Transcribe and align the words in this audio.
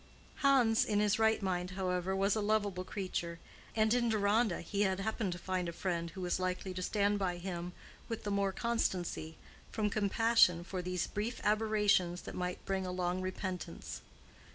Hans 0.37 0.83
in 0.83 0.99
his 0.99 1.19
right 1.19 1.39
mind, 1.43 1.69
however, 1.77 2.15
was 2.15 2.35
a 2.35 2.41
lovable 2.41 2.83
creature, 2.83 3.37
and 3.75 3.93
in 3.93 4.09
Deronda 4.09 4.61
he 4.61 4.81
had 4.81 4.99
happened 4.99 5.31
to 5.33 5.37
find 5.37 5.69
a 5.69 5.71
friend 5.71 6.09
who 6.09 6.21
was 6.21 6.39
likely 6.39 6.73
to 6.73 6.81
stand 6.81 7.19
by 7.19 7.37
him 7.37 7.71
with 8.09 8.23
the 8.23 8.31
more 8.31 8.51
constancy, 8.51 9.37
from 9.71 9.91
compassion 9.91 10.63
for 10.63 10.81
these 10.81 11.05
brief 11.05 11.39
aberrations 11.43 12.23
that 12.23 12.33
might 12.33 12.65
bring 12.65 12.83
a 12.83 12.91
long 12.91 13.21
repentance. 13.21 14.01